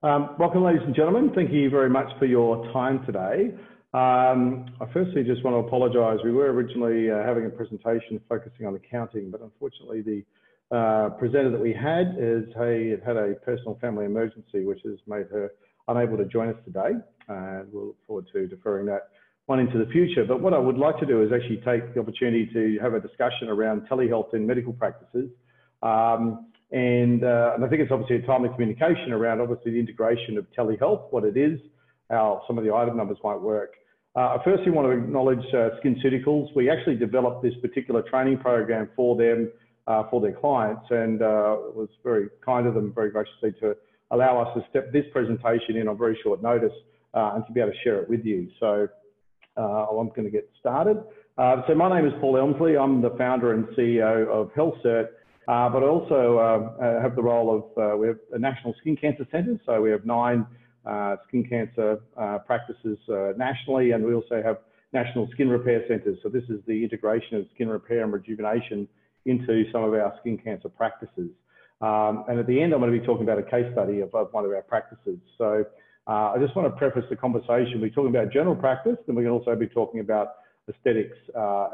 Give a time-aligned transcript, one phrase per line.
[0.00, 1.32] Um, welcome, ladies and gentlemen.
[1.34, 3.52] Thank you very much for your time today.
[3.92, 6.20] Um, I firstly just want to apologise.
[6.22, 11.50] We were originally uh, having a presentation focusing on accounting, but unfortunately the uh, presenter
[11.50, 15.50] that we had is had a personal family emergency, which has made her
[15.88, 16.90] unable to join us today.
[17.26, 19.08] And we'll look forward to deferring that
[19.46, 20.24] one into the future.
[20.24, 23.00] But what I would like to do is actually take the opportunity to have a
[23.00, 25.28] discussion around telehealth in medical practices.
[25.82, 30.36] Um, and, uh, and I think it's obviously a timely communication around obviously the integration
[30.36, 31.58] of telehealth, what it is,
[32.10, 33.74] how some of the item numbers might work.
[34.16, 36.54] Uh, I firstly want to acknowledge uh, SkinCeuticals.
[36.54, 39.50] We actually developed this particular training program for them,
[39.86, 43.76] uh, for their clients, and uh, it was very kind of them, very graciously to
[44.10, 46.72] allow us to step this presentation in on very short notice
[47.14, 48.48] uh, and to be able to share it with you.
[48.58, 48.88] So
[49.56, 50.98] I'm going to get started.
[51.36, 52.76] so my name is Paul Elmsley.
[52.76, 55.08] I'm the founder and CEO of HealthCert,
[55.48, 58.94] uh, but also uh, uh, have the role of, uh, we have a national skin
[58.96, 60.46] cancer centre, so we have nine
[60.84, 62.98] uh, skin cancer uh, practices
[63.36, 64.58] nationally, and we also have
[64.92, 66.18] national skin repair centres.
[66.22, 68.86] So this is the integration of skin repair and rejuvenation
[69.24, 71.30] into some of our skin cancer practices.
[71.80, 74.14] Um, and at the end, I'm going to be talking about a case study of,
[74.14, 75.18] of one of our practices.
[75.38, 75.64] So
[76.06, 77.80] I just want to preface the conversation.
[77.80, 80.28] We're talking about general practice, and we can also be talking about
[80.68, 81.16] aesthetics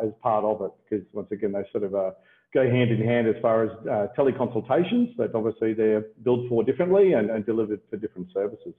[0.05, 2.15] as part of it, because once again, they sort of
[2.55, 7.13] go hand in hand as far as uh, teleconsultations, but obviously they're billed for differently
[7.13, 8.75] and, and delivered for different services.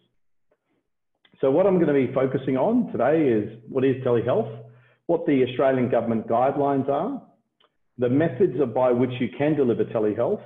[1.41, 4.63] So what I'm going to be focusing on today is what is telehealth,
[5.07, 7.21] what the Australian government guidelines are,
[7.97, 10.41] the methods by which you can deliver telehealth,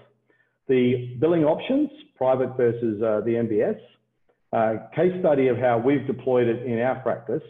[0.67, 3.79] the billing options, private versus uh, the MBS,
[4.51, 7.43] uh, case study of how we've deployed it in our practice,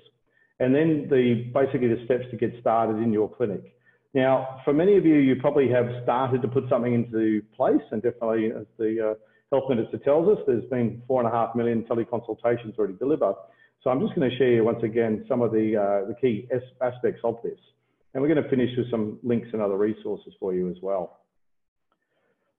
[0.59, 3.73] and then the basically the steps to get started in your clinic.
[4.13, 8.01] Now, for many of you, you probably have started to put something into place, and
[8.01, 9.13] definitely as the uh,
[9.51, 13.35] Health Minister tells us, there's been four and a half million teleconsultations already delivered.
[13.83, 16.47] So I'm just going to share you once again some of the, uh, the key
[16.81, 17.57] aspects of this.
[18.13, 21.19] And we're going to finish with some links and other resources for you as well.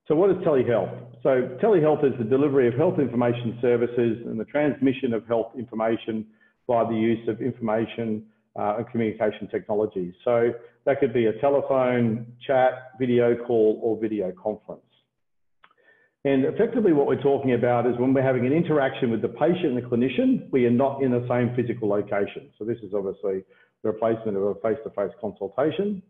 [0.07, 1.21] So what is telehealth?
[1.21, 6.25] So telehealth is the delivery of health information services and the transmission of health information
[6.67, 8.25] by the use of information
[8.57, 10.13] uh, and communication technologies.
[10.23, 10.51] So
[10.85, 14.81] that could be a telephone, chat, video call, or video conference.
[16.23, 19.65] And effectively what we're talking about is when we're having an interaction with the patient
[19.65, 22.49] and the clinician, we are not in the same physical location.
[22.59, 23.43] So this is obviously
[23.81, 26.01] the replacement of a face-to-face -face consultation.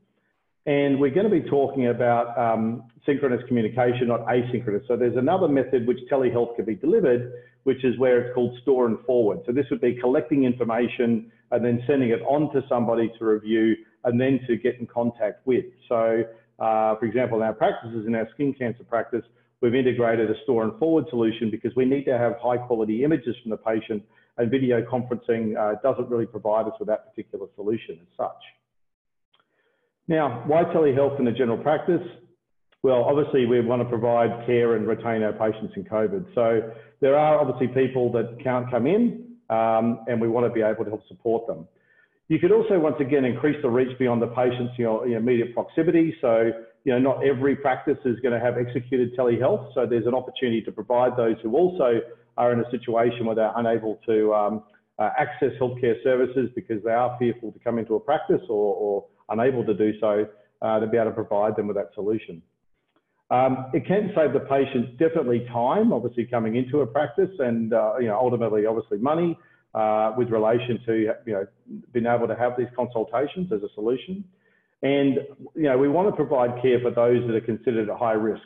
[0.66, 4.86] And we're going to be talking about um, synchronous communication, not asynchronous.
[4.88, 7.32] So there's another method which telehealth can be delivered,
[7.64, 9.40] which is where it's called store and forward.
[9.46, 13.76] So this would be collecting information and then sending it on to somebody to review
[14.04, 15.66] and then to get in contact with.
[15.88, 16.24] So
[16.62, 19.24] uh, for example, in our practices, in our skin cancer practice,
[19.62, 23.36] we've integrated a store and forward solution because we need to have high quality images
[23.42, 24.04] from the patient
[24.38, 28.42] and video conferencing uh, doesn't really provide us with that particular solution as such.
[30.08, 32.02] Now, why telehealth in the general practice?
[32.84, 36.34] Well, obviously we want to provide care and retain our patients in COVID.
[36.36, 40.62] So there are obviously people that can't come in um, and we want to be
[40.62, 41.68] able to help support them.
[42.30, 46.16] You could also, once again, increase the reach beyond the patient's immediate proximity.
[46.22, 46.52] So,
[46.86, 49.74] you know, not every practice is going to have executed telehealth.
[49.76, 52.00] So there's an opportunity to provide those who also
[52.38, 54.64] are in a situation where they're unable to um,
[54.98, 59.06] uh, access healthcare services because they are fearful to come into a practice or, or
[59.28, 60.26] unable to do so,
[60.62, 62.42] uh, to be able to provide them with that solution.
[63.32, 67.94] Um, it can save the patient definitely time, obviously coming into a practice, and uh,
[67.98, 69.40] you know ultimately, obviously, money
[69.74, 70.94] uh, with relation to
[71.26, 71.48] you know
[71.94, 74.26] being able to have these consultations as a solution.
[74.84, 75.20] And
[75.56, 78.44] you know we want to provide care for those that are considered at high risk.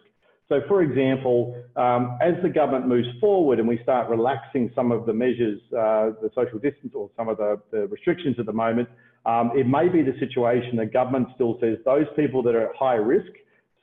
[0.50, 5.08] So, for example, um, as the government moves forward and we start relaxing some of
[5.08, 8.88] the measures, uh, the social distance or some of the, the restrictions at the moment,
[9.26, 12.76] um, it may be the situation the government still says those people that are at
[12.76, 13.32] high risk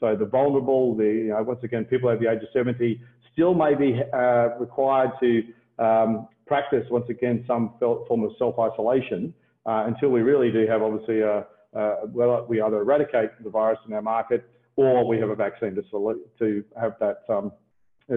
[0.03, 3.01] so the vulnerable, the, you know, once again, people over the age of 70
[3.33, 5.43] still may be uh, required to
[5.79, 9.33] um, practice, once again, some form of self-isolation
[9.65, 13.79] uh, until we really do have, obviously, a, a, well, we either eradicate the virus
[13.87, 14.45] in our market
[14.75, 17.53] or we have a vaccine to, to have that um,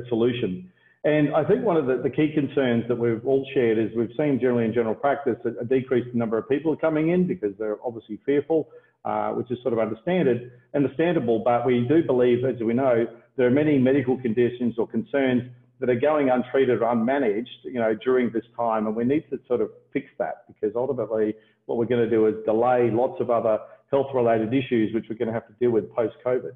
[0.09, 0.71] solution.
[1.03, 4.09] And I think one of the, the, key concerns that we've all shared is we've
[4.17, 7.77] seen generally in general practice a, a decreased number of people coming in because they're
[7.85, 8.69] obviously fearful
[9.05, 13.05] uh, which is sort of understandable, but we do believe, as we know,
[13.37, 15.43] there are many medical conditions or concerns
[15.79, 19.39] that are going untreated or unmanaged, you know, during this time, and we need to
[19.47, 21.35] sort of fix that because ultimately
[21.65, 23.59] what we're going to do is delay lots of other
[23.91, 26.55] health-related issues which we're going to have to deal with post-COVID.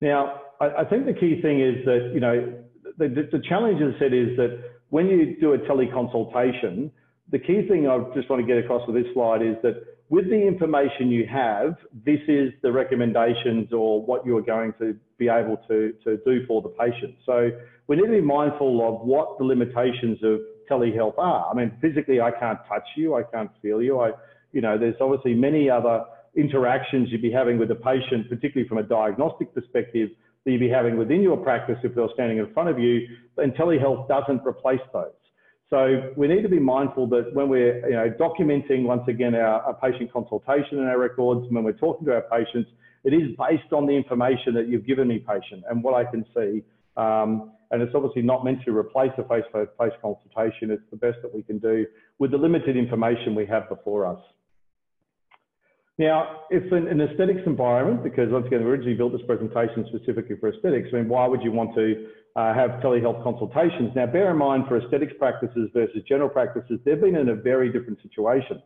[0.00, 2.54] Now, I, I think the key thing is that, you know,
[2.98, 4.60] the, the challenge, as I said, is that
[4.90, 6.90] when you do a teleconsultation,
[7.30, 10.28] the key thing I just want to get across with this slide is that with
[10.28, 11.74] the information you have,
[12.04, 16.46] this is the recommendations or what you are going to be able to, to do
[16.46, 17.14] for the patient.
[17.24, 17.50] So
[17.86, 21.50] we need to be mindful of what the limitations of telehealth are.
[21.50, 24.00] I mean, physically, I can't touch you, I can't feel you.
[24.00, 24.10] I,
[24.52, 26.04] you know, there's obviously many other
[26.36, 30.10] interactions you'd be having with the patient, particularly from a diagnostic perspective,
[30.44, 33.08] that you'd be having within your practice if they're standing in front of you,
[33.38, 35.21] and telehealth doesn't replace those.
[35.72, 39.62] So we need to be mindful that when we're you know, documenting, once again, our,
[39.62, 42.68] our patient consultation and our records, and when we're talking to our patients,
[43.04, 46.26] it is based on the information that you've given me, patient, and what I can
[46.36, 46.62] see.
[46.98, 50.70] Um, and it's obviously not meant to replace a face-to-face consultation.
[50.70, 51.86] It's the best that we can do
[52.18, 54.20] with the limited information we have before us.
[55.96, 60.50] Now, in an aesthetics environment, because once again, we originally built this presentation specifically for
[60.50, 63.92] aesthetics, I mean, why would you want to uh, have telehealth consultations.
[63.94, 67.70] Now, bear in mind for aesthetics practices versus general practices, they've been in a very
[67.70, 68.62] different situation.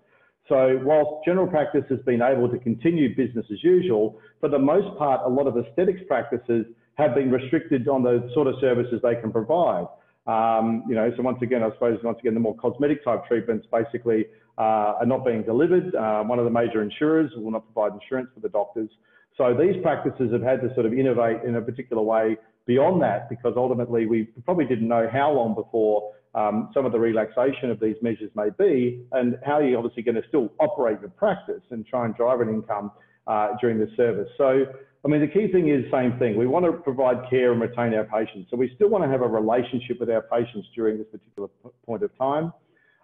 [0.49, 4.97] So whilst general practice has been able to continue business as usual, for the most
[4.97, 9.17] part, a lot of aesthetics practices have been restricted on the sort of services they
[9.17, 9.87] can provide.
[10.27, 13.67] Um, you know, so once again, I suppose once again, the more cosmetic type treatments
[13.71, 14.27] basically
[14.59, 15.95] uh, are not being delivered.
[15.95, 18.91] Uh, one of the major insurers will not provide insurance for the doctors.
[19.37, 22.37] So these practices have had to sort of innovate in a particular way
[22.67, 26.99] beyond that because ultimately we probably didn't know how long before um, some of the
[26.99, 31.11] relaxation of these measures may be and how you're obviously going to still operate your
[31.11, 32.93] practice and try and drive an income
[33.27, 34.29] uh, during the service.
[34.37, 34.67] So,
[35.05, 36.37] I mean, the key thing is same thing.
[36.37, 38.49] We want to provide care and retain our patients.
[38.51, 41.49] So we still want to have a relationship with our patients during this particular
[41.87, 42.53] point of time.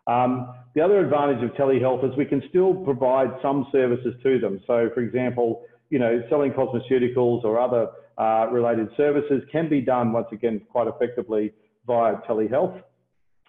[0.06, 4.60] Um, the other advantage of telehealth is we can still provide some services to them.
[4.66, 5.62] So, for example,
[5.92, 7.86] you know, selling cosmeceuticals or other
[8.16, 11.52] uh, related services can be done once again quite effectively
[11.86, 12.82] via telehealth.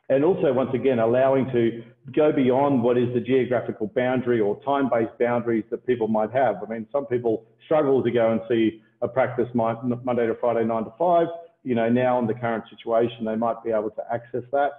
[0.09, 5.17] And also, once again, allowing to go beyond what is the geographical boundary or time-based
[5.17, 6.57] boundaries that people might have.
[6.61, 10.83] I mean, some people struggle to go and see a practice Monday to Friday, nine
[10.83, 11.27] to five.
[11.63, 14.71] You know, now in the current situation, they might be able to access that.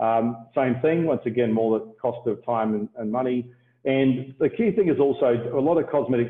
[0.00, 3.52] Um, same thing, once again, more the cost of time and, and money.
[3.84, 6.28] And the key thing is also a lot of cosmetic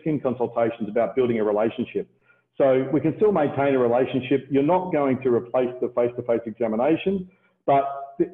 [0.00, 2.08] skin consultations about building a relationship.
[2.56, 4.46] So we can still maintain a relationship.
[4.48, 7.28] You're not going to replace the face-to-face -face examination,
[7.66, 7.84] but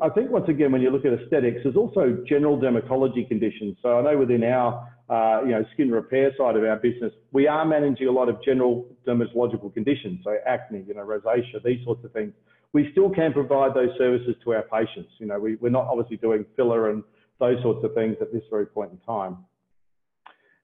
[0.03, 3.79] I think once again, when you look at aesthetics, there's also general dermatology conditions.
[3.83, 4.69] So I know within our
[5.09, 8.43] uh, you know, skin repair side of our business, we are managing a lot of
[8.43, 12.33] general dermatological conditions, so acne, you know, rosacea, these sorts of things.
[12.73, 15.11] We still can provide those services to our patients.
[15.19, 17.03] You know, we, we're not obviously doing filler and
[17.41, 19.39] those sorts of things at this very point in time.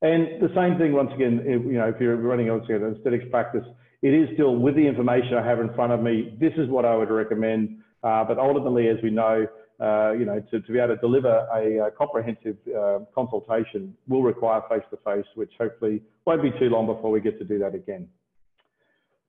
[0.03, 2.61] And the same thing, once again, you know, if you're running an
[2.97, 3.65] aesthetics practice,
[4.03, 6.85] it is still with the information I have in front of me, this is what
[6.85, 7.79] I would recommend.
[8.03, 9.47] Uh, but ultimately, as we know,
[9.81, 14.23] uh, you know, to, to be able to deliver a, a comprehensive uh, consultation will
[14.23, 17.75] require face-to-face, -face, which hopefully won't be too long before we get to do that
[17.75, 18.09] again.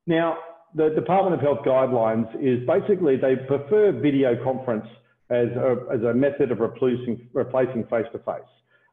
[0.06, 0.38] Now,
[0.74, 4.88] the Department of Health guidelines is basically they prefer video conference
[5.30, 8.42] as a, as a method of replacing, replacing face-to-face.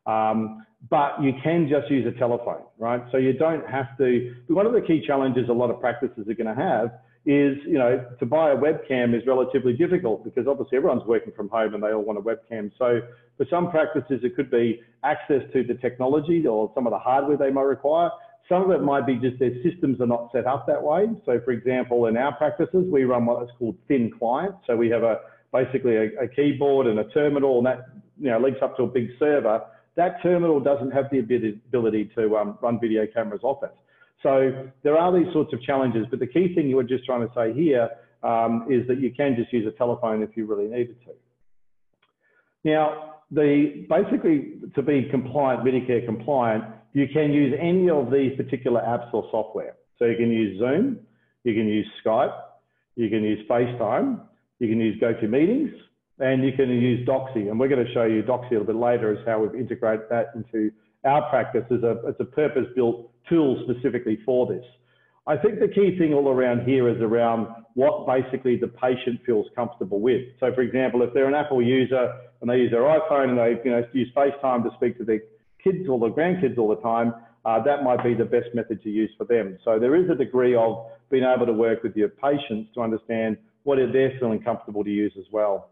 [0.07, 3.03] Um, but you can just use a telephone, right?
[3.11, 6.35] So you don't have to, one of the key challenges a lot of practices are
[6.35, 6.91] gonna have
[7.25, 11.49] is, you know, to buy a webcam is relatively difficult because obviously everyone's working from
[11.49, 12.71] home and they all want a webcam.
[12.79, 13.01] So
[13.39, 17.39] for some practices, it could be access to the technology or some of the hardware
[17.39, 18.11] they might require.
[18.47, 21.07] Some of it might be just their systems are not set up that way.
[21.25, 24.55] So for example, in our practices, we run what is called thin client.
[24.67, 25.21] So we have a
[25.55, 27.87] basically a, a keyboard and a terminal, and that
[28.21, 29.63] you know links up to a big server.
[29.97, 33.75] That terminal doesn't have the ability to um, run video cameras off it.
[34.25, 37.27] So there are these sorts of challenges, but the key thing you were just trying
[37.27, 37.89] to say here
[38.25, 41.13] um, is that you can just use a telephone if you really needed to.
[42.65, 48.81] Now, the basically to be compliant, Medicare compliant, you can use any of these particular
[48.81, 49.77] apps or software.
[49.99, 50.99] So you can use Zoom,
[51.45, 52.35] you can use Skype,
[52.97, 54.21] you can use FaceTime,
[54.65, 55.73] you can use GoToMeetings,
[56.19, 57.51] and you can use Doxy.
[57.51, 60.07] And we're going to show you Doxy a little bit later as how we've integrated
[60.11, 60.71] that into
[61.05, 64.65] our practice as a, a purpose-built tool specifically for this.
[65.27, 69.47] I think the key thing all around here is around what basically the patient feels
[69.57, 70.23] comfortable with.
[70.39, 73.61] So for example, if they're an Apple user and they use their iPhone and they
[73.65, 75.21] you know, use FaceTime to speak to their
[75.63, 77.15] kids or their grandkids all the time,
[77.47, 79.59] uh, that might be the best method to use for them.
[79.65, 83.39] So there is a degree of being able to work with your patients to understand
[83.65, 85.71] what they're feeling comfortable to use as well.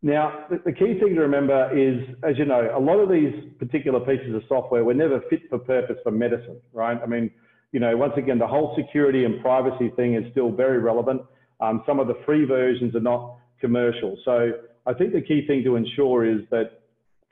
[0.00, 3.98] Now, the, key thing to remember is, as you know, a lot of these particular
[3.98, 6.98] pieces of software were never fit for purpose for medicine, right?
[7.02, 7.32] I mean,
[7.72, 11.22] you know, once again, the whole security and privacy thing is still very relevant.
[11.60, 14.16] Um, some of the free versions are not commercial.
[14.24, 14.52] So
[14.86, 16.82] I think the key thing to ensure is that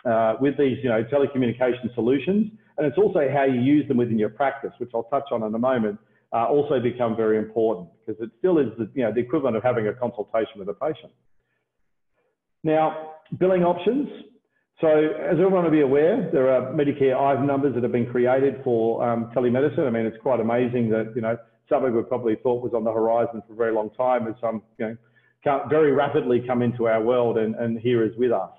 [0.05, 4.19] uh, with these, you know, telecommunication solutions, and it's also how you use them within
[4.19, 5.99] your practice, which I'll touch on in a moment,
[6.37, 9.63] uh, also become very important because it still is the, you know, the equivalent of
[9.63, 11.11] having a consultation with a patient.
[12.63, 14.07] Now, billing options.
[14.83, 18.57] So as everyone will be aware, there are Medicare item numbers that have been created
[18.63, 19.87] for um, telemedicine.
[19.87, 21.39] I mean, it's quite amazing that, you know,
[21.71, 24.63] something we probably thought was on the horizon for a very long time has some,
[24.79, 24.97] you
[25.45, 28.51] know, very rapidly come into our world and, and here is with us.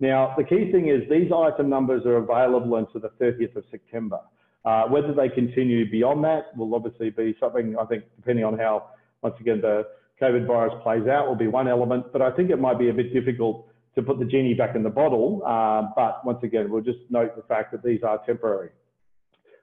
[0.00, 4.20] Now, the key thing is these item numbers are available until the 30th of September.
[4.66, 8.90] Uh, whether they continue beyond that will obviously be something, I think, depending on how,
[9.22, 9.84] once again, the
[10.20, 12.06] COVID virus plays out, will be one element.
[12.12, 14.82] But I think it might be a bit difficult to put the genie back in
[14.82, 15.40] the bottle.
[15.46, 18.70] Uh, but once again, we'll just note the fact that these are temporary.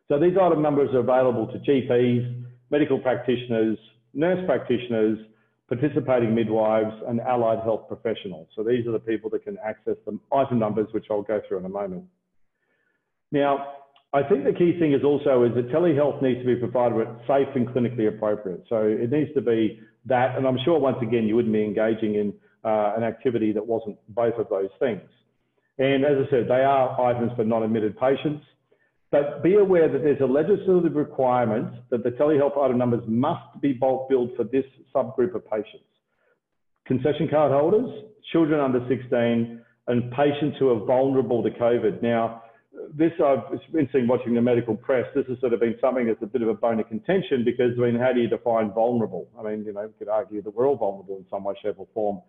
[0.07, 3.77] So these item numbers are available to GPs, medical practitioners,
[4.13, 5.19] nurse practitioners,
[5.67, 8.48] participating midwives, and allied health professionals.
[8.55, 11.60] So these are the people that can access the item numbers, which I'll go through
[11.60, 12.05] in a moment.
[13.31, 13.83] Now,
[14.13, 17.08] I think the key thing is also is that telehealth needs to be provided with
[17.27, 18.63] safe and clinically appropriate.
[18.70, 22.15] So it needs to be that, and I'm sure once again you wouldn't be engaging
[22.15, 25.01] in uh, an activity that wasn't both of those things.
[25.79, 28.46] And as I said, they are items for non-admitted patients.
[29.10, 33.74] But be aware that there's a legislative requirement that the telehealth item numbers must be
[33.74, 35.86] bulk billed for this subgroup of patients.
[36.86, 42.01] Concession card holders, children under 16, and patients who are vulnerable to COVID.
[42.01, 42.43] Now,
[42.94, 45.06] this I've been seeing watching the medical press.
[45.16, 47.72] This has sort of been something that's a bit of a bone of contention because
[47.78, 49.28] I mean, how do you define vulnerable?
[49.40, 51.75] I mean, you know, you could argue that we're all vulnerable in some way, shape,
[51.78, 52.22] or form.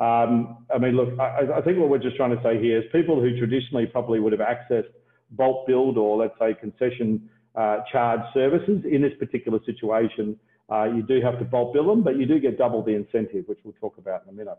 [0.00, 2.84] Um, I mean, look, I, I, think what we're just trying to say here is
[2.90, 4.90] people who traditionally probably would have accessed
[5.30, 10.36] bulk billed or let's say concession uh, charge services in this particular situation,
[10.72, 13.44] uh, you do have to bulk bill them, but you do get double the incentive,
[13.46, 14.58] which we'll talk about in a minute.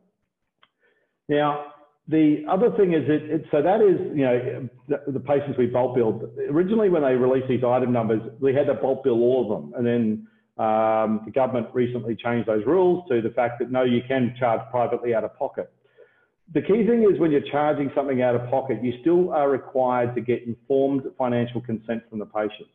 [1.27, 1.73] Now,
[2.07, 5.65] the other thing is it, it so that is, you know, the, the, patients we
[5.65, 6.29] bulk billed.
[6.49, 9.73] Originally, when they released these item numbers, we had to bulk bill all of them.
[9.75, 10.27] And then
[10.63, 14.61] um, the government recently changed those rules to the fact that no, you can charge
[14.69, 15.71] privately out of pocket.
[16.53, 20.13] The key thing is when you're charging something out of pocket, you still are required
[20.13, 22.69] to get informed financial consent from the patients.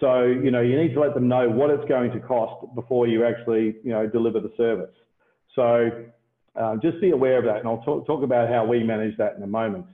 [0.00, 3.06] So, you know, you need to let them know what it's going to cost before
[3.06, 4.94] you actually, you know, deliver the service.
[5.54, 5.90] So
[6.58, 7.58] um, just be aware of that.
[7.58, 9.86] And I'll talk, talk about how we manage that in a moment.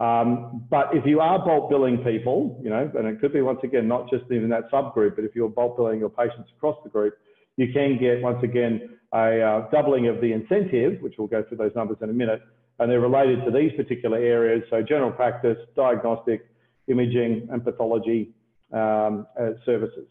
[0.00, 3.60] Um, but if you are bulk billing people, you know, and it could be once
[3.64, 6.90] again, not just even that subgroup, but if you're bulk billing your patients across the
[6.90, 7.14] group,
[7.56, 11.56] you can get once again a uh, doubling of the incentive, which we'll go through
[11.56, 12.40] those numbers in a minute,
[12.78, 14.62] and they're related to these particular areas.
[14.70, 16.46] So general practice, diagnostic,
[16.86, 18.30] imaging, and pathology
[18.72, 20.06] um, uh, services.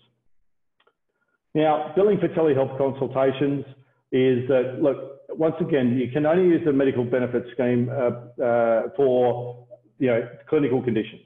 [1.53, 3.65] Now, billing for telehealth consultations
[4.11, 8.81] is that, look, once again, you can only use the medical benefit scheme uh, uh,
[8.95, 9.67] for,
[9.99, 11.21] you know, clinical conditions.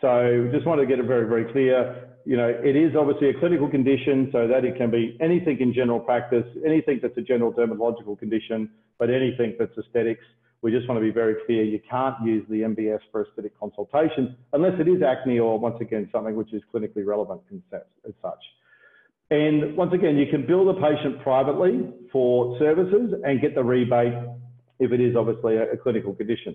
[0.00, 2.10] So just want to get it very, very clear.
[2.26, 5.72] You know, it is obviously a clinical condition, so that it can be anything in
[5.72, 10.24] general practice, anything that's a general dermatological condition, but anything that's aesthetics.
[10.62, 14.30] We just want to be very clear, you can't use the MBS for aesthetic consultations
[14.54, 17.82] unless it is acne or once again, something which is clinically relevant as
[18.22, 18.42] such.
[19.30, 24.14] And once again, you can bill the patient privately for services and get the rebate
[24.78, 26.54] if it is obviously a, a clinical condition.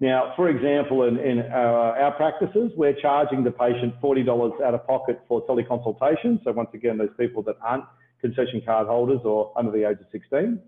[0.00, 4.86] Now, for example, in, in our, our, practices, we're charging the patient $40 out of
[4.86, 6.42] pocket for teleconsultation.
[6.42, 7.84] So once again, those people that aren't
[8.22, 10.58] concession card holders or under the age of 16.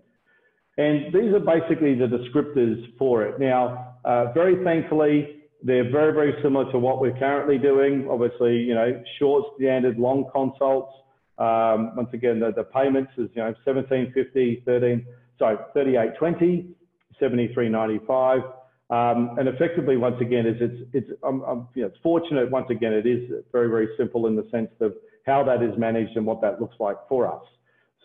[0.77, 3.39] And these are basically the descriptors for it.
[3.39, 8.07] Now, uh, very thankfully, they're very, very similar to what we're currently doing.
[8.09, 10.93] Obviously, you know, short, standard, long consults.
[11.37, 15.05] Um, once again, the, the payments is, you know, 1750, 13,
[15.39, 16.75] sorry, 3820,
[17.19, 18.41] 7395.
[18.89, 23.07] Um, and effectively, once again, is it's, it's, you know, it's fortunate, once again, it
[23.07, 24.93] is very, very simple in the sense of
[25.25, 27.43] how that is managed and what that looks like for us.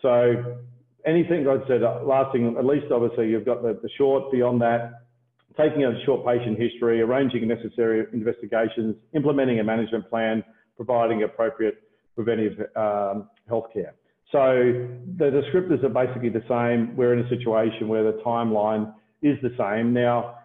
[0.01, 0.57] So
[1.05, 5.05] anything I'd said, uh, lasting at least obviously you've got the, the short beyond that,
[5.57, 10.43] taking a short patient history, arranging necessary investigations, implementing a management plan,
[10.75, 11.83] providing appropriate
[12.19, 13.95] preventive um, healthcare.
[14.29, 16.97] So the descriptors are basically the same.
[16.97, 19.93] We're in a situation where the timeline is the same.
[19.93, 20.35] Now,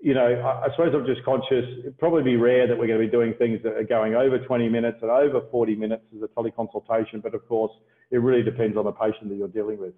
[0.00, 3.00] you know, I, I suppose I'm just conscious, it'd probably be rare that we're going
[3.00, 6.22] to be doing things that are going over 20 minutes and over 40 minutes as
[6.22, 7.72] a teleconsultation, but of course,
[8.12, 9.94] it really depends on the patient that you're dealing with.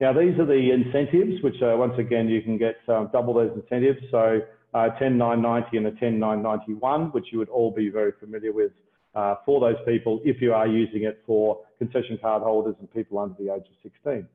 [0.00, 3.50] Now, these are the incentives, which uh, once again, you can get um, double those
[3.56, 3.98] incentives.
[4.12, 4.40] So
[4.72, 8.70] uh, 10990 and a 10991, which you would all be very familiar with
[9.14, 13.18] uh, for those people if you are using it for concession card holders and people
[13.18, 14.26] under the age of 16.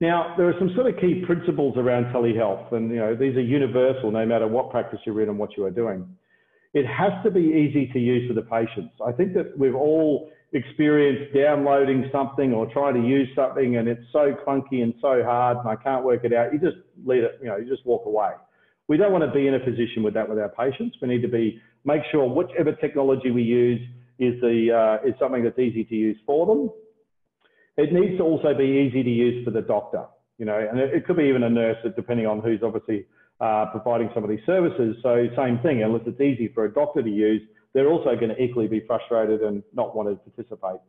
[0.00, 3.40] Now, there are some sort of key principles around telehealth, and you know these are
[3.40, 6.06] universal no matter what practice you're in and what you are doing.
[6.74, 8.92] It has to be easy to use for the patients.
[9.04, 14.02] I think that we've all experienced downloading something or trying to use something and it's
[14.12, 16.52] so clunky and so hard and I can't work it out.
[16.52, 18.30] You just leave it, you know, you just walk away.
[18.88, 20.96] We don't want to be in a position with that with our patients.
[21.02, 23.80] We need to be make sure whichever technology we use
[24.18, 26.70] is the uh, is something that's easy to use for them.
[27.78, 30.04] It needs to also be easy to use for the doctor,
[30.38, 33.06] you know, and it, it could be even a nurse, depending on who's obviously
[33.40, 34.96] uh, providing some of these services.
[35.02, 37.42] So same thing, unless it's easy for a doctor to use,
[37.74, 40.80] they're also going to equally be frustrated and not want to participate.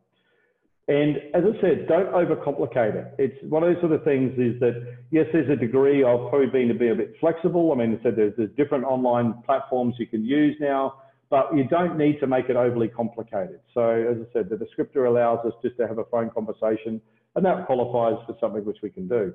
[0.89, 3.15] And as I said, don't overcomplicate it.
[3.17, 6.47] It's one of those sort of things is that, yes, there's a degree of probably
[6.47, 7.73] being to be a bit flexible.
[7.73, 11.65] I mean, I said there's, there's different online platforms you can use now, but you
[11.67, 13.59] don't need to make it overly complicated.
[13.73, 17.01] So as I said, the descriptor allows us just to have a phone conversation
[17.35, 19.33] and that qualifies for something which we can do.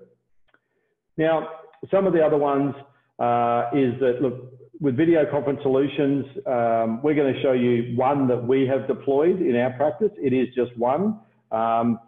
[1.19, 1.51] Now,
[1.91, 2.75] some of the other ones
[3.19, 8.27] uh, is that, look, with video conference solutions, um, we're going to show you one
[8.29, 10.11] that we have deployed in our practice.
[10.17, 11.21] It is just one.
[11.53, 12.01] Um,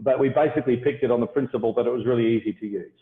[0.00, 2.92] but we basically picked it on the principle that it was really easy to use.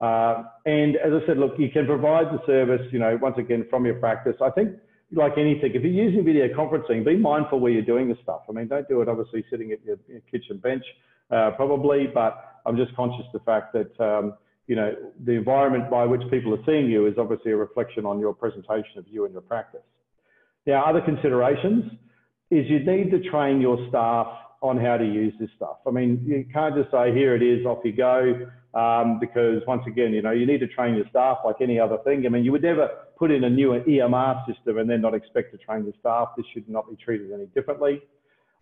[0.00, 3.66] Uh, and as I said, look, you can provide the service, you know, once again
[3.70, 4.34] from your practice.
[4.42, 4.70] I think,
[5.12, 8.40] like anything, if you're using video conferencing, be mindful where you're doing the stuff.
[8.48, 10.82] I mean, don't do it obviously sitting at your, your kitchen bench,
[11.30, 14.34] uh, probably, but I'm just conscious of the fact that, um,
[14.66, 14.92] you know,
[15.24, 18.98] the environment by which people are seeing you is obviously a reflection on your presentation
[18.98, 19.82] of you and your practice.
[20.66, 21.92] Now, other considerations
[22.50, 24.28] is you need to train your staff
[24.62, 25.78] on how to use this stuff.
[25.86, 29.82] I mean, you can't just say, here it is, off you go, um, because once
[29.86, 32.24] again, you know, you need to train your staff like any other thing.
[32.24, 32.88] I mean, you would never
[33.18, 36.28] put in a new EMR system and then not expect to train your staff.
[36.36, 38.02] This should not be treated any differently.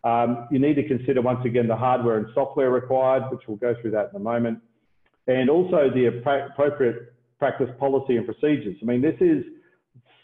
[0.02, 3.75] Um, you need to consider, once again, the hardware and software required, which we'll go
[3.80, 4.59] through that in a moment,
[5.26, 8.76] and also the appropriate practice policy and procedures.
[8.83, 9.44] I mean, this is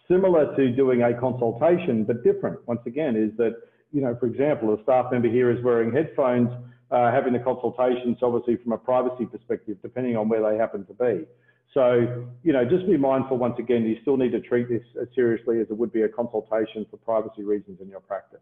[0.09, 3.57] similar to doing a consultation, but different, once again, is that
[3.93, 6.51] you know, for example, a staff member here is wearing headphones,
[6.91, 10.95] uh, having the consultations, obviously from a privacy perspective, depending on where they happen to
[10.95, 11.27] be.
[11.75, 15.09] So, you know, just be mindful once again, you still need to treat this as
[15.15, 18.41] seriously as it would be a consultation for privacy reasons in your practice.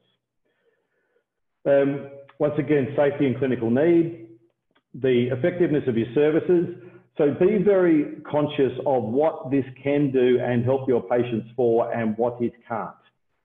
[1.67, 4.29] Um, once again, safety and clinical need,
[4.95, 6.77] the effectiveness of your services.
[7.17, 12.17] So be very conscious of what this can do and help your patients for and
[12.19, 12.91] what it can't,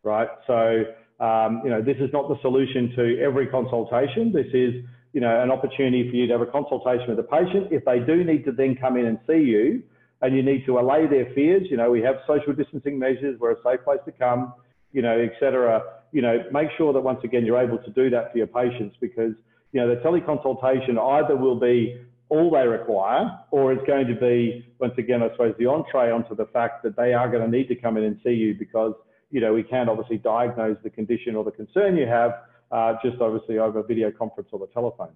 [0.03, 0.27] right?
[0.45, 0.83] So
[1.19, 4.31] um, you know, this is not the solution to every consultation.
[4.31, 7.67] This is, you know, an opportunity for you to have a consultation with a patient.
[7.71, 9.83] If they do need to then come in and see you
[10.21, 13.51] and you need to allay their fears, you know, we have social distancing measures, we're
[13.51, 14.53] a safe place to come,
[14.93, 15.81] you know, et cetera.
[16.11, 18.95] You know, make sure that once again, you're able to do that for your patients
[19.01, 19.33] because,
[19.73, 24.63] you know, the teleconsultation either will be all they require, or it's going to be,
[24.79, 27.67] once again, I suppose, the entree onto the fact that they are going to need
[27.69, 28.93] to come in and see you because
[29.31, 32.31] you know, we can obviously diagnose the condition or the concern you have
[32.71, 35.13] uh, just obviously over video conference or the telephone.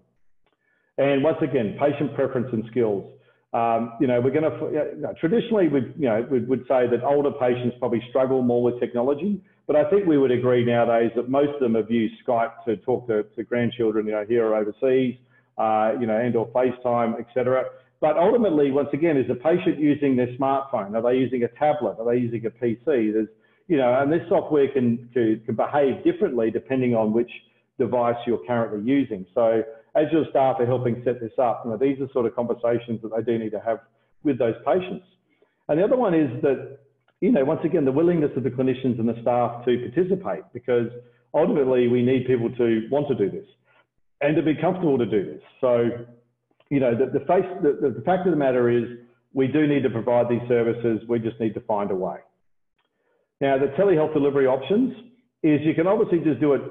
[0.97, 3.11] And once again, patient preference and skills.
[3.53, 6.87] Um, you know, we're going to, you know, traditionally, we you know, we would say
[6.89, 11.11] that older patients probably struggle more with technology, but I think we would agree nowadays
[11.15, 14.45] that most of them have used Skype to talk to, to grandchildren, you know, here
[14.47, 15.17] or overseas,
[15.57, 17.65] uh, you know, and or FaceTime, etc.
[18.01, 20.95] But ultimately, once again, is the patient using their smartphone?
[20.95, 21.97] Are they using a tablet?
[21.99, 22.83] Are they using a PC?
[22.85, 23.29] There's
[23.67, 27.29] you know, and this software can, can, behave differently depending on which
[27.79, 29.25] device you're currently using.
[29.33, 29.63] So
[29.95, 33.01] as your staff are helping set this up, you know, these are sort of conversations
[33.01, 33.79] that they do need to have
[34.23, 35.05] with those patients.
[35.69, 36.79] And the other one is that,
[37.21, 40.89] you know, once again, the willingness of the clinicians and the staff to participate because
[41.33, 43.47] ultimately we need people to want to do this
[44.21, 45.41] and to be comfortable to do this.
[45.61, 45.89] So,
[46.69, 48.83] you know, the, the, face, the, the fact of the matter is
[49.33, 51.01] we do need to provide these services.
[51.07, 52.17] We just need to find a way.
[53.43, 54.93] Now, the telehealth delivery options
[55.43, 56.61] is you can obviously just do it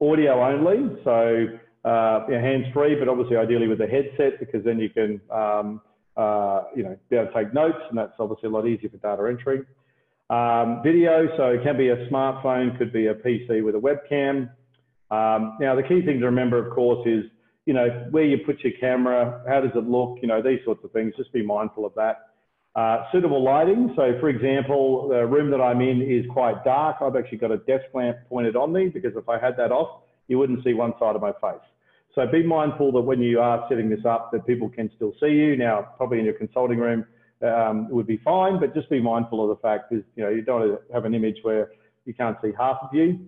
[0.00, 1.44] audio only, so
[1.84, 5.82] uh, hands-free, but obviously ideally with a headset because then you can, um,
[6.16, 8.96] uh, you know, be able to take notes, and that's obviously a lot easier for
[8.96, 9.60] data entry.
[10.30, 14.48] Um, video, so it can be a smartphone, could be a PC with a webcam.
[15.10, 17.24] Um, now, the key thing to remember, of course, is
[17.66, 20.82] you know where you put your camera, how does it look, you know, these sorts
[20.82, 21.12] of things.
[21.14, 22.31] Just be mindful of that.
[22.74, 23.92] Uh, suitable lighting.
[23.96, 26.96] So for example, the room that I'm in is quite dark.
[27.02, 30.04] I've actually got a desk lamp pointed on me because if I had that off,
[30.28, 31.60] you wouldn't see one side of my face.
[32.14, 35.28] So be mindful that when you are setting this up, that people can still see
[35.28, 35.56] you.
[35.56, 37.04] Now, probably in your consulting room,
[37.42, 40.30] um, it would be fine, but just be mindful of the fact is, you know,
[40.30, 41.70] you don't have an image where
[42.04, 43.18] you can't see half of you.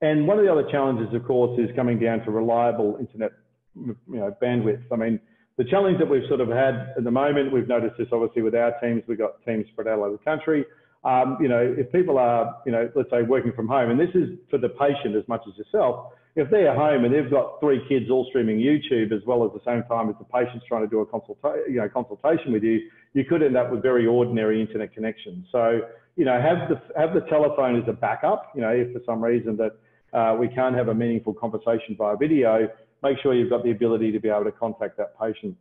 [0.00, 3.32] And one of the other challenges, of course, is coming down to reliable internet,
[3.74, 4.82] you know, bandwidth.
[4.92, 5.20] I mean,
[5.56, 8.54] The challenge that we've sort of had at the moment, we've noticed this obviously with
[8.54, 10.64] our teams, we've got teams spread out all over the country.
[11.04, 14.14] Um, you know, if people are, you know, let's say working from home, and this
[14.14, 17.80] is for the patient as much as yourself, if they're home and they've got three
[17.88, 20.88] kids all streaming YouTube as well as the same time as the patient's trying to
[20.88, 22.80] do a consulta- you know, consultation with you,
[23.12, 25.46] you could end up with very ordinary internet connections.
[25.52, 25.82] So,
[26.16, 29.22] you know, have the, have the telephone as a backup, you know, if for some
[29.22, 29.76] reason that
[30.18, 32.68] uh, we can't have a meaningful conversation via video,
[33.04, 35.56] make sure you've got the ability to be able to contact that patient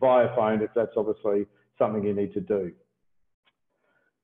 [0.00, 1.46] via phone if that's obviously
[1.78, 2.72] something you need to do.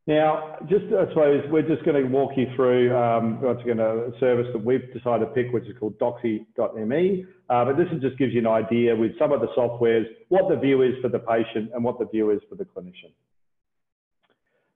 [0.06, 4.10] Now, just I suppose we're just going to walk you through um, once again a
[4.20, 7.24] service that we've decided to pick, which is called Doxy.me.
[7.48, 10.56] Uh, but this just gives you an idea with some of the softwares what the
[10.56, 13.12] view is for the patient and what the view is for the clinician.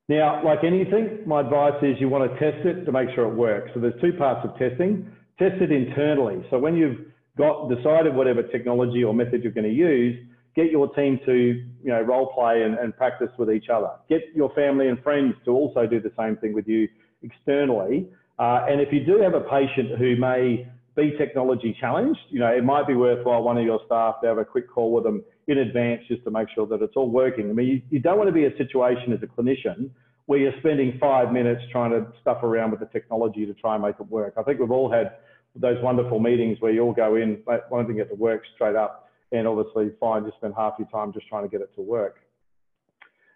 [0.09, 3.35] Now, like anything, my advice is you want to test it to make sure it
[3.35, 3.70] works.
[3.74, 5.11] So there's two parts of testing.
[5.38, 6.42] Test it internally.
[6.48, 7.01] So when you've
[7.38, 11.90] got decided whatever technology or method you're going to use, get your team to you
[11.92, 13.90] know role play and, and practice with each other.
[14.09, 16.88] Get your family and friends to also do the same thing with you
[17.22, 18.09] externally.
[18.38, 22.48] Uh, and if you do have a patient who may be technology challenged, you know,
[22.48, 25.22] it might be worthwhile one of your staff to have a quick call with them
[25.46, 27.51] in advance just to make sure that it's all working.
[27.51, 29.90] I mean, you, you don't want to be a situation as a clinician
[30.27, 33.83] where you're spending five minutes trying to stuff around with the technology to try and
[33.83, 34.35] make it work.
[34.37, 35.14] I think we've all had
[35.56, 39.08] those wonderful meetings where you all go in wanting to get to work straight up
[39.32, 42.20] and obviously find you spend half your time just trying to get it to work.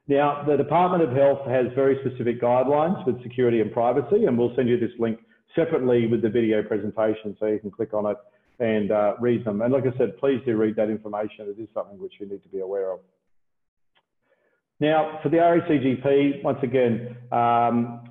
[0.09, 4.55] Now, the Department of Health has very specific guidelines with security and privacy, and we'll
[4.57, 5.21] send you this link
[5.55, 8.17] separately with the video presentation so you can click on it
[8.59, 9.63] and uh, read them.
[9.63, 11.47] And like I said, please do read that information.
[11.57, 13.01] It is something which you need to be aware of.
[14.81, 18.03] Now, for the RACGP, once again, um,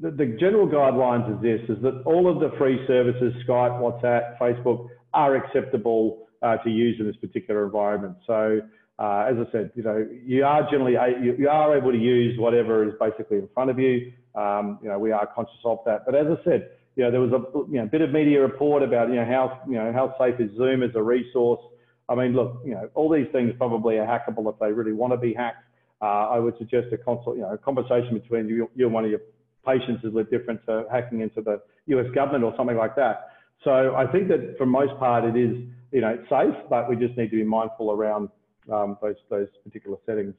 [0.00, 4.38] the, the, general guidelines is this, is that all of the free services, Skype, WhatsApp,
[4.38, 8.16] Facebook, are acceptable uh, to use in this particular environment.
[8.26, 8.60] So
[8.98, 12.38] uh, as I said, you know, you are generally you, you, are able to use
[12.38, 14.12] whatever is basically in front of you.
[14.34, 16.06] Um, you know, we are conscious of that.
[16.06, 18.82] But as I said, you know, there was a you know, bit of media report
[18.82, 21.60] about you know how you know how safe is Zoom as a resource.
[22.08, 25.12] I mean, look, you know, all these things probably are hackable if they really want
[25.12, 25.64] to be hacked.
[26.00, 29.04] Uh, I would suggest a consult, you know, a conversation between you, you and one
[29.04, 29.20] of your
[29.66, 31.60] patients is little different to hacking into the
[31.96, 33.30] US government or something like that.
[33.64, 35.56] So I think that for most part it is
[35.92, 38.28] you know, safe, but we just need to be mindful around
[38.72, 40.34] um, those, those particular settings.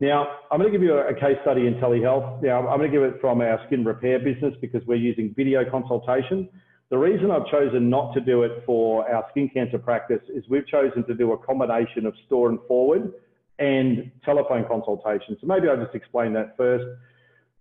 [0.00, 2.42] Now, I'm going to give you a case study in telehealth.
[2.42, 5.68] Now, I'm going to give it from our skin repair business because we're using video
[5.68, 6.48] consultation.
[6.90, 10.66] The reason I've chosen not to do it for our skin cancer practice is we've
[10.66, 13.12] chosen to do a combination of store and forward
[13.58, 15.36] and telephone consultation.
[15.40, 16.84] So maybe I'll just explain that first.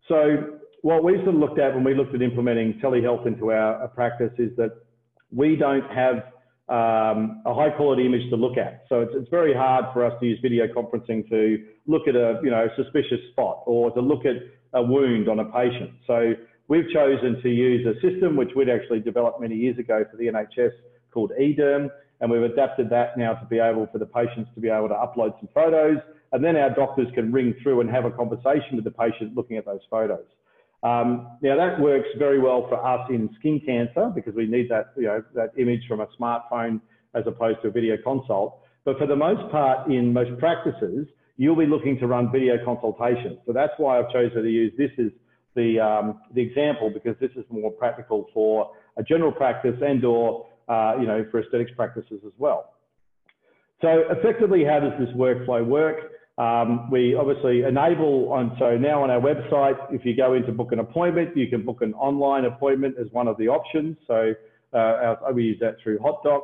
[0.08, 3.90] So what we sort of looked at when we looked at implementing telehealth into our,
[3.90, 4.72] practice is that
[5.36, 6.16] we don't have
[6.70, 8.86] um, a high quality image to look at.
[8.88, 12.40] So it's, it's very hard for us to use video conferencing to look at a
[12.42, 14.38] you know suspicious spot or to look at
[14.76, 15.92] a wound on a patient.
[16.08, 16.36] So
[16.70, 20.28] we've chosen to use a system which we'd actually developed many years ago for the
[20.28, 20.72] NHS
[21.12, 21.90] called eDerm,
[22.22, 24.96] and we've adapted that now to be able for the patients to be able to
[24.96, 25.98] upload some photos,
[26.32, 29.58] and then our doctors can ring through and have a conversation with the patient looking
[29.58, 30.24] at those photos.
[30.84, 34.94] Um, now that works very well for us in skin cancer because we need that,
[34.96, 36.82] you know, that image from a smartphone
[37.16, 38.60] as opposed to a video consult.
[38.86, 43.40] But for the most part, in most practices, you'll be looking to run video consultations.
[43.46, 45.12] So that's why I've chosen to use this as
[45.56, 50.46] the, um, the example because this is more practical for a general practice and or,
[50.70, 52.74] uh, you know, for aesthetics practices as well.
[53.82, 56.12] So effectively, how does this workflow work?
[56.38, 60.72] Um, we obviously enable on, so now on our website, if you go into book
[60.72, 63.98] an appointment, you can book an online appointment as one of the options.
[64.06, 64.34] So
[64.72, 66.42] uh, our, we use that through HotDoc.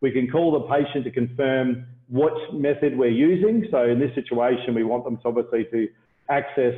[0.00, 3.66] We can call the patient to confirm which method we're using.
[3.70, 5.88] So in this situation, we want them to obviously to
[6.28, 6.74] access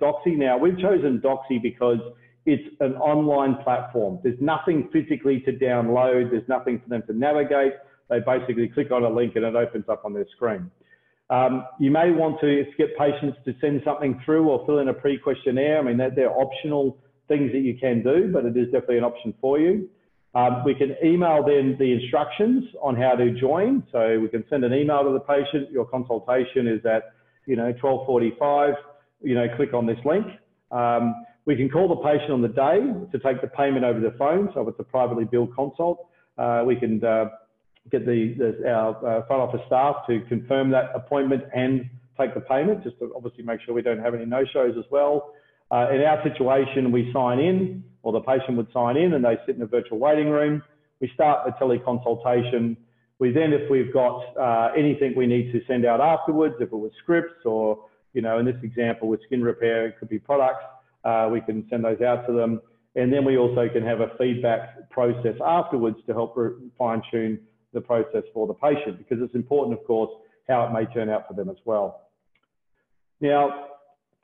[0.00, 0.36] Doxy.
[0.36, 1.98] Now we've chosen Doxy because
[2.44, 4.18] it's an online platform.
[4.22, 6.30] There's nothing physically to download.
[6.30, 7.74] There's nothing for them to navigate.
[8.08, 10.70] They basically click on a link and it opens up on their screen.
[11.30, 14.94] Um, you may want to get patients to send something through or fill in a
[14.94, 15.78] pre-questionnaire.
[15.78, 19.04] I mean, they're, they're, optional things that you can do, but it is definitely an
[19.04, 19.88] option for you.
[20.34, 23.84] Um, we can email them the instructions on how to join.
[23.92, 25.70] So we can send an email to the patient.
[25.70, 27.14] Your consultation is at,
[27.46, 28.74] you know, 1245,
[29.22, 30.26] you know, click on this link.
[30.72, 31.14] Um,
[31.46, 32.80] we can call the patient on the day
[33.12, 34.50] to take the payment over the phone.
[34.54, 37.26] So if it's a privately billed consult, uh, we can uh,
[37.90, 42.40] get the, the our uh, front office staff to confirm that appointment and take the
[42.40, 45.32] payment, just to obviously make sure we don't have any no-shows as well.
[45.70, 49.36] Uh, in our situation, we sign in, or the patient would sign in, and they
[49.46, 50.62] sit in a virtual waiting room.
[51.00, 52.76] We start the teleconsultation.
[53.18, 56.76] We then, if we've got uh, anything we need to send out afterwards, if it
[56.76, 60.64] was scripts or, you know, in this example with skin repair, it could be products,
[61.04, 62.60] uh, we can send those out to them.
[62.96, 66.36] And then we also can have a feedback process afterwards to help
[66.76, 67.38] fine tune
[67.72, 70.10] the process for the patient because it's important, of course,
[70.48, 72.08] how it may turn out for them as well.
[73.20, 73.66] Now,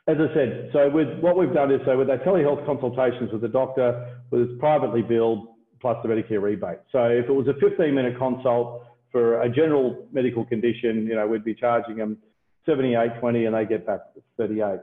[0.08, 3.42] as I said, so with what we've done is so with our telehealth consultations with
[3.42, 5.48] the doctor, was privately billed
[5.80, 6.78] plus the Medicare rebate.
[6.92, 11.26] So if it was a 15 minute consult for a general medical condition, you know,
[11.26, 12.18] we'd be charging them
[12.66, 14.00] 78.20 and they get back
[14.36, 14.80] 38.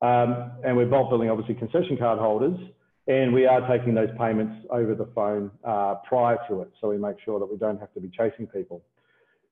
[0.00, 2.58] Um, and we're bulk billing obviously concession card holders
[3.08, 6.70] and we are taking those payments over the phone uh, prior to it.
[6.80, 8.82] So we make sure that we don't have to be chasing people.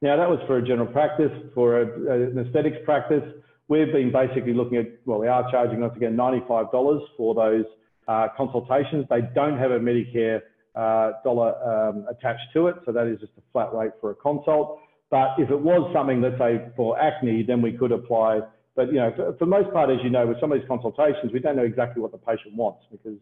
[0.02, 3.22] Now that was for a general practice, for a, an aesthetics practice.
[3.68, 7.64] We've been basically looking at, well, we are charging once again $95 for those
[8.08, 9.06] uh, consultations.
[9.10, 10.40] They don't have a Medicare
[10.74, 14.14] uh, dollar um, attached to it, so that is just a flat rate for a
[14.14, 14.78] consult.
[15.10, 18.40] But if it was something, let's say for acne, then we could apply.
[18.76, 21.32] But you know, for, for most part, as you know, with some of these consultations,
[21.32, 23.18] we don't know exactly what the patient wants because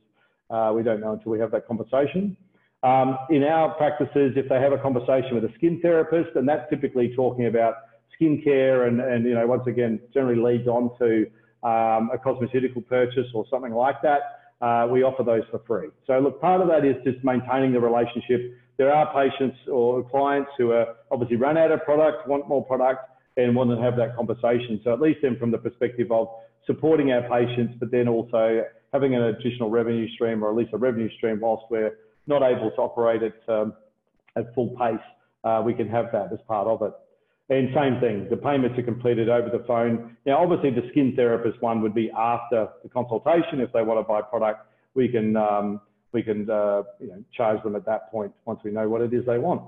[0.50, 2.36] uh, we don't know until we have that conversation.
[2.82, 6.68] Um, in our practices, if they have a conversation with a skin therapist, and that's
[6.70, 7.74] typically talking about
[8.20, 11.26] skincare and, and you know, once again, generally leads on to
[11.62, 15.88] um, a cosmeceutical purchase or something like that, uh, we offer those for free.
[16.06, 18.54] So look, part of that is just maintaining the relationship.
[18.76, 23.10] There are patients or clients who are obviously run out of product, want more product,
[23.36, 24.80] and want to have that conversation.
[24.84, 26.28] So at least then from the perspective of
[26.68, 30.76] supporting our patients, but then also having an additional revenue stream or at least a
[30.76, 31.96] revenue stream whilst we're
[32.28, 33.72] not able to operate at, um,
[34.36, 35.06] at full pace,
[35.44, 36.92] uh, we can have that as part of it.
[37.50, 40.16] And same thing, the payments are completed over the phone.
[40.26, 43.60] Now, obviously, the skin therapist one would be after the consultation.
[43.60, 45.80] If they want to buy product, we can um,
[46.12, 49.14] we can uh, you know, charge them at that point once we know what it
[49.14, 49.62] is they want.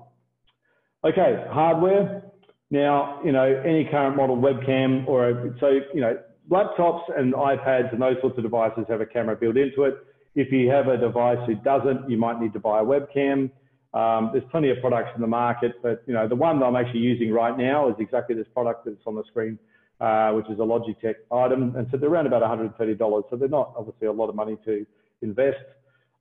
[1.04, 2.22] Okay, hardware.
[2.70, 6.18] Now, you know, any current model webcam or a, so you know,
[6.50, 9.94] laptops and iPads and those sorts of devices have a camera built into it.
[10.34, 13.50] If you have a device that doesn't, you might need to buy a webcam.
[13.92, 16.76] Um, there's plenty of products in the market, but you know the one that I'm
[16.76, 19.58] actually using right now is exactly this product that's on the screen,
[20.00, 23.24] uh, which is a Logitech item, and so they're around about $130.
[23.30, 24.86] So they're not obviously a lot of money to
[25.22, 25.58] invest.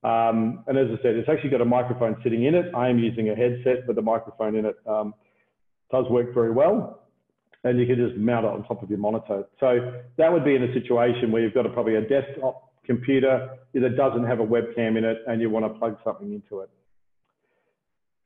[0.03, 2.73] Um, and as I said, it's actually got a microphone sitting in it.
[2.73, 5.13] I am using a headset, but the microphone in it um,
[5.91, 7.03] does work very well.
[7.63, 9.43] And you can just mount it on top of your monitor.
[9.59, 13.49] So that would be in a situation where you've got a, probably a desktop computer
[13.73, 16.69] that doesn't have a webcam in it and you want to plug something into it.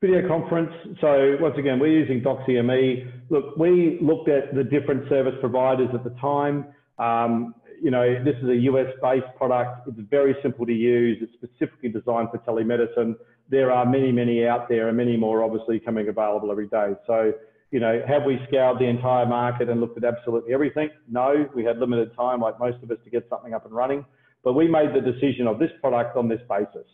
[0.02, 0.72] Video conference.
[1.02, 3.06] So once again, we're using Doxy.me.
[3.30, 6.66] Look, we looked at the different service providers at the time.
[7.00, 9.88] Um, you know, this is a US-based product.
[9.88, 11.18] It's very simple to use.
[11.22, 13.16] It's specifically designed for telemedicine.
[13.50, 16.94] There are many, many out there and many more obviously coming available every day.
[17.08, 17.34] So,
[17.74, 20.92] you know, have we scoured the entire market and looked at absolutely everything?
[21.10, 24.06] No, we had limited time like most of us to get something up and running.
[24.44, 26.86] But we made the decision of this product on this basis.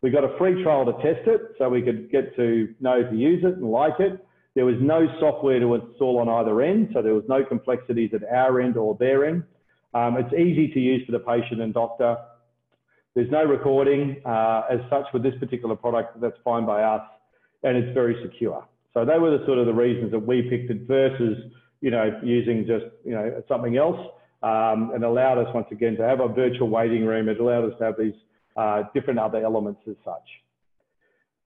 [0.00, 3.16] We got a free trial to test it so we could get to know to
[3.16, 4.24] use it and like it.
[4.54, 8.22] There was no software to install on either end, so there was no complexities at
[8.22, 9.42] our end or their end.
[9.92, 12.16] Um, it's easy to use for the patient and doctor.
[13.16, 16.20] There's no recording uh, as such with this particular product.
[16.20, 17.02] That's fine by us,
[17.64, 18.64] and it's very secure.
[18.94, 21.38] So they were the sort of the reasons that we picked it versus
[21.80, 23.98] you know using just you know something else,
[24.42, 27.28] um, and allowed us once again to have a virtual waiting room.
[27.28, 28.14] It allowed us to have these
[28.56, 30.28] uh, different other elements as such.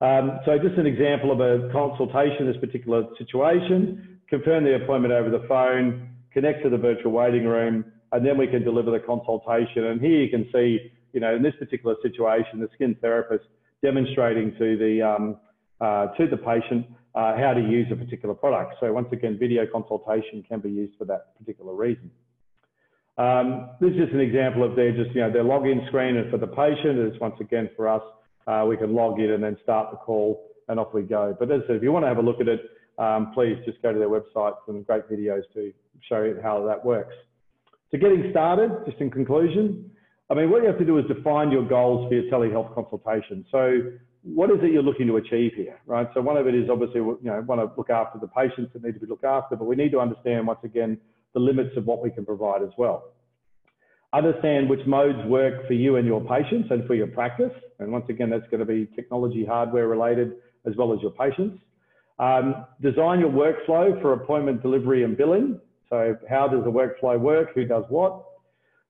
[0.01, 5.31] Um, so just an example of a consultation, this particular situation, confirm the appointment over
[5.31, 9.85] the phone, connect to the virtual waiting room, and then we can deliver the consultation.
[9.85, 13.45] And here you can see, you know, in this particular situation, the skin therapist
[13.83, 15.37] demonstrating to the, um,
[15.81, 18.75] uh, to the patient uh, how to use a particular product.
[18.79, 22.11] So once again, video consultation can be used for that particular reason.
[23.17, 26.31] Um, this is just an example of their just, you know, their login screen and
[26.31, 28.03] for the patient is once again for us,
[28.47, 31.35] uh, we can log in and then start the call and off we go.
[31.39, 32.61] But as I said, if you want to have a look at it,
[32.99, 35.73] um, please just go to their website, some great videos to
[36.09, 37.15] show you how that works.
[37.91, 39.91] So getting started, just in conclusion,
[40.29, 43.47] I mean, what you have to do is define your goals for your telehealth consultation.
[43.51, 43.93] So
[44.35, 46.09] what is it you're looking to achieve here, right?
[46.13, 48.83] So one of it is obviously, you know, want to look after the patients that
[48.83, 50.99] need to be looked after, but we need to understand once again,
[51.33, 53.13] the limits of what we can provide as well.
[54.13, 57.53] Understand which modes work for you and your patients and for your practice.
[57.79, 60.33] And once again, that's going to be technology, hardware related,
[60.67, 61.61] as well as your patients.
[62.19, 65.61] Um, design your workflow for appointment delivery and billing.
[65.91, 67.51] So how does the workflow work?
[67.55, 68.25] Who does what?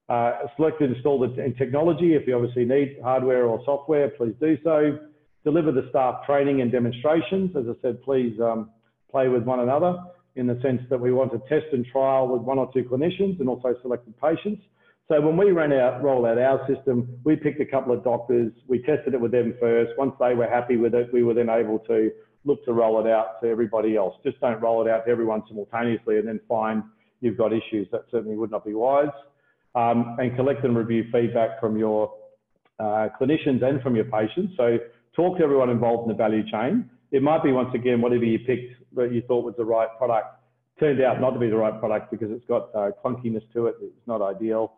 [0.09, 2.14] Uh, select and install the technology.
[2.14, 4.99] If you obviously need hardware or software, please do so.
[5.46, 7.54] Deliver the staff training and demonstrations.
[7.56, 8.68] As I said, please um,
[9.09, 9.96] play with one another
[10.35, 13.38] in the sense that we want to test and trial with one or two clinicians
[13.38, 14.61] and also selected patients.
[15.06, 18.52] So when we ran out, roll out our system, we picked a couple of doctors,
[18.66, 19.92] we tested it with them first.
[19.96, 22.11] Once they were happy with it, we were then able to
[22.44, 24.16] look to roll it out to everybody else.
[24.24, 26.82] Just don't roll it out to everyone simultaneously and then find
[27.20, 27.87] you've got issues.
[27.92, 29.14] That certainly would not be wise.
[29.76, 32.12] Um, and collect and review feedback from your
[32.80, 34.54] uh, clinicians and from your patients.
[34.56, 34.78] So
[35.16, 36.88] talk to everyone involved in the value chain.
[37.11, 40.26] It might be, once again, whatever you picked that you thought was the right product
[40.79, 43.76] turned out not to be the right product because it's got uh, clunkiness to it.
[43.81, 44.74] It's not ideal.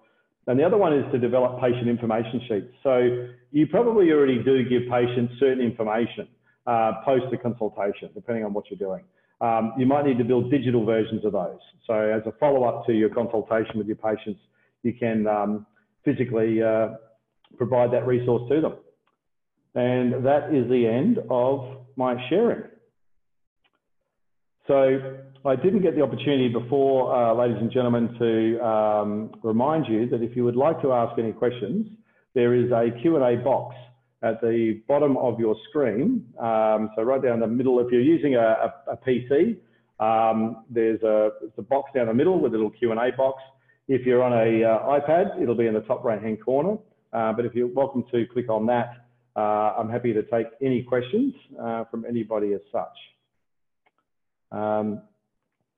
[0.47, 2.73] And the other one is to develop patient information sheets.
[2.83, 6.29] So you probably already do give patients certain information
[6.67, 9.05] uh, post the consultation, depending on what you're doing.
[9.41, 11.59] Um, you might need to build digital versions of those.
[11.87, 14.41] So as a follow-up to your consultation with your patients,
[14.83, 15.67] you can um,
[16.05, 16.89] physically uh,
[17.57, 18.75] provide that resource to them.
[19.75, 22.65] And that is the end of my sharing.
[24.67, 30.09] So I didn't get the opportunity before, uh, ladies and gentlemen, to um, remind you
[30.11, 31.87] that if you would like to ask any questions,
[32.35, 33.75] there is a Q&A box
[34.23, 36.27] at the bottom of your screen.
[36.39, 39.57] Um, so right down the middle, if you're using a, a, a PC,
[40.01, 43.43] um, there's a, a, box down the middle with a little Q&A box.
[43.89, 46.77] If you're on a uh, iPad, it'll be in the top right-hand corner.
[47.13, 49.08] Uh, but if you're welcome to click on that,
[49.39, 52.97] I'm happy to take any questions uh, from anybody as such.
[54.51, 55.03] Um,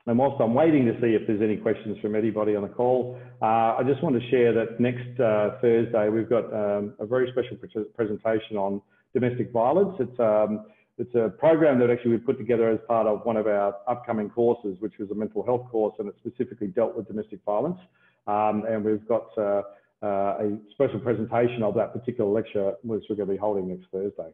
[0.06, 3.20] and whilst I'm waiting to see if there's any questions from anybody on the call,
[3.42, 7.30] uh, I just want to share that next uh, Thursday we've got um, a very
[7.32, 8.80] special pre presentation on
[9.12, 9.96] domestic violence.
[10.00, 13.46] It's, um, it's a program that actually we put together as part of one of
[13.46, 17.40] our upcoming courses, which was a mental health course, and it specifically dealt with domestic
[17.44, 17.78] violence.
[18.26, 19.62] Um, and we've got uh,
[20.02, 23.86] uh a special presentation of that particular lecture, which we're going to be holding next
[23.92, 24.32] Thursday.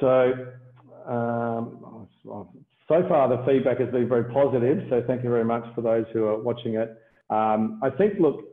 [0.00, 0.32] So,
[1.06, 2.08] um,
[2.88, 4.86] so far, the feedback has been very positive.
[4.88, 7.00] So thank you very much for those who are watching it.
[7.28, 8.44] Um, I think, look,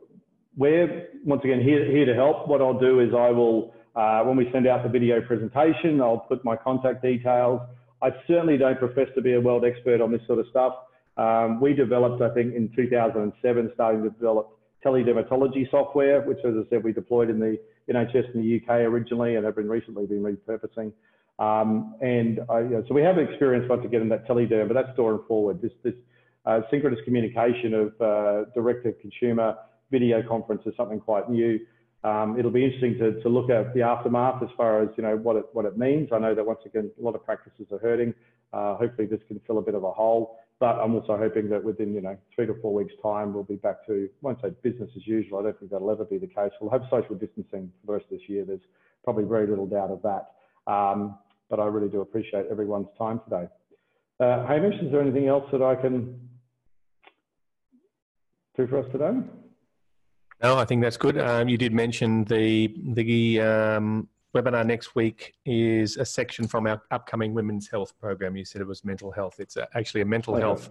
[0.56, 2.46] we're once again here, here to help.
[2.48, 6.18] What I'll do is I will, uh, when we send out the video presentation, I'll
[6.18, 7.60] put my contact details.
[8.02, 10.74] I certainly don't profess to be a world expert on this sort of stuff.
[11.16, 16.68] Um, we developed, I think, in 2007, starting to develop teledermatology software, which, as I
[16.70, 17.58] said, we deployed in the
[17.90, 20.92] NHS in the UK originally and have been recently been repurposing.
[21.38, 25.20] Um, and know, so we have experience once again in that telederm, but that's and
[25.26, 25.62] forward.
[25.62, 25.94] This, this
[26.46, 29.56] uh, synchronous communication of uh, direct to consumer
[29.90, 31.60] video conference is something quite new.
[32.04, 35.16] Um, it'll be interesting to, to look at the aftermath as far as you know
[35.16, 36.10] what it what it means.
[36.12, 38.14] I know that once again a lot of practices are hurting.
[38.52, 40.38] Uh, hopefully this can fill a bit of a hole.
[40.60, 43.56] But I'm also hoping that within you know three to four weeks time we'll be
[43.56, 45.38] back to I won't say business as usual.
[45.38, 46.50] I don't think that'll ever be the case.
[46.60, 48.44] We'll have social distancing for the rest of this year.
[48.44, 48.60] There's
[49.04, 50.32] probably very little doubt of that.
[50.70, 51.18] Um,
[51.48, 53.48] but I really do appreciate everyone's time today.
[54.20, 56.28] Uh, Hamish, is there anything else that I can
[58.56, 59.12] do for us today?
[60.42, 61.18] No, I think that's good.
[61.18, 66.82] Um, you did mention the the um, webinar next week is a section from our
[66.90, 68.36] upcoming women's health program.
[68.36, 69.36] You said it was mental health.
[69.38, 70.42] It's actually a mental okay.
[70.42, 70.70] health,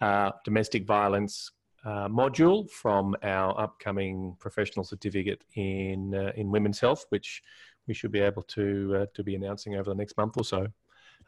[0.00, 1.52] uh, domestic violence
[1.84, 7.42] uh, module from our upcoming professional certificate in uh, in women's health, which
[7.86, 10.66] we should be able to uh, to be announcing over the next month or so.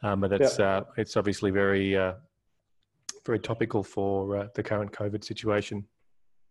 [0.03, 0.79] Um, but it's yeah.
[0.79, 2.15] Uh, it's obviously very uh,
[3.25, 5.87] very topical for the current COVID situation.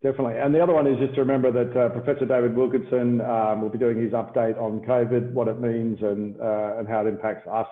[0.03, 0.38] Definitely.
[0.38, 3.69] And the other one is just to remember that uh, Professor David Wilkinson um, will
[3.69, 7.47] be doing his update on COVID, what it means and, uh, and how it impacts
[7.47, 7.67] us,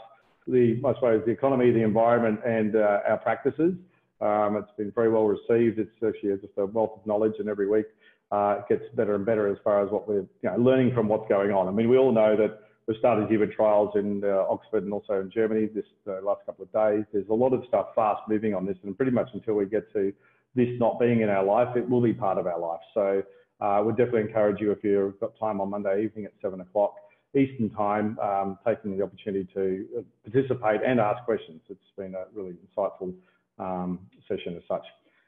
[0.47, 3.73] the, I suppose, the economy, the environment and uh, our practices.
[4.21, 5.77] Um, it's been very well received.
[5.77, 7.85] It's actually just a wealth of knowledge and every week
[8.31, 11.07] uh, it gets better and better as far as what we're you know, learning from
[11.07, 11.67] what's going on.
[11.67, 15.21] I mean, we all know that we've started human trials in uh, Oxford and also
[15.21, 17.05] in Germany this uh, last couple of days.
[17.13, 19.91] There's a lot of stuff fast moving on this and pretty much until we get
[19.93, 20.11] to
[20.55, 22.81] this not being in our life, it will be part of our life.
[22.93, 23.23] So
[23.61, 26.61] I uh, would definitely encourage you if you've got time on Monday evening at seven
[26.61, 26.95] o'clock
[27.35, 31.61] Eastern time, um, taking the opportunity to uh, participate and ask questions.
[31.69, 33.13] It's been a really insightful
[33.59, 34.86] um, session as such.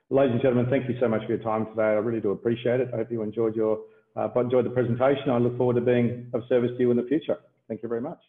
[0.10, 1.82] Ladies and gentlemen, thank you so much for your time today.
[1.82, 2.90] I really do appreciate it.
[2.94, 3.80] I hope you enjoyed your
[4.16, 5.30] uh, enjoyed the presentation.
[5.30, 7.38] I look forward to being of service to you in the future.
[7.68, 8.20] Thank you very much.